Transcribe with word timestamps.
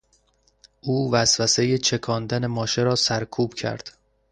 او 0.81 1.09
وسوسهی 1.13 1.77
چکاندن 1.77 2.45
ماشه 2.47 2.81
را 2.83 2.95
سرکوب 2.95 3.53
کرد. 3.53 3.91